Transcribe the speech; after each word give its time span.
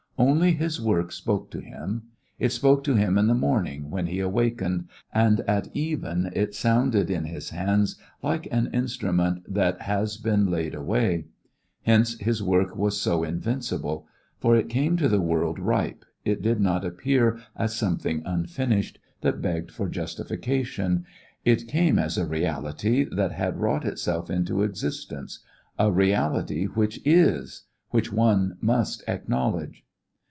Only 0.19 0.51
his 0.53 0.79
work 0.79 1.11
spoke 1.11 1.49
to 1.49 1.61
him. 1.61 2.03
It 2.37 2.51
spoke 2.51 2.83
to 2.83 2.93
him 2.93 3.17
in 3.17 3.25
the 3.25 3.33
morning 3.33 3.89
when 3.89 4.05
he 4.05 4.19
awakened, 4.19 4.87
and 5.11 5.39
at 5.47 5.69
even 5.75 6.29
it 6.35 6.53
sounded 6.53 7.09
in 7.09 7.25
his 7.25 7.49
hands 7.49 7.95
like 8.21 8.47
an 8.51 8.67
instrument 8.71 9.51
that 9.51 9.81
has 9.81 10.17
been 10.17 10.45
laid 10.45 10.75
away. 10.75 11.25
Hence 11.87 12.19
his 12.19 12.43
work 12.43 12.75
was 12.75 13.01
so 13.01 13.23
invincible. 13.23 14.05
For 14.37 14.55
it 14.55 14.69
came 14.69 14.95
to 14.97 15.09
the 15.09 15.19
world 15.19 15.57
ripe, 15.57 16.05
it 16.23 16.43
did 16.43 16.59
not 16.59 16.85
appear 16.85 17.39
as 17.55 17.75
something 17.75 18.21
unfinished 18.23 18.99
that 19.21 19.41
begged 19.41 19.71
for 19.71 19.89
justification. 19.89 21.03
It 21.45 21.67
came 21.67 21.97
as 21.97 22.19
a 22.19 22.27
reality 22.27 23.07
that 23.11 23.31
had 23.31 23.57
wrought 23.57 23.85
itself 23.85 24.29
into 24.29 24.61
existence, 24.61 25.39
a 25.79 25.91
reality 25.91 26.65
which 26.65 27.01
is, 27.05 27.63
which 27.89 28.13
one 28.13 28.57
must 28.61 29.03
acknowledge. 29.07 29.83